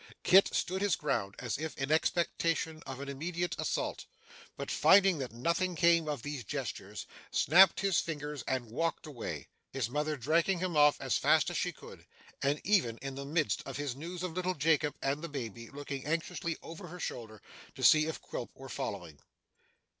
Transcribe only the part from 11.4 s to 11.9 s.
as she